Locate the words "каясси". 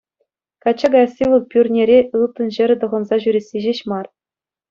0.93-1.23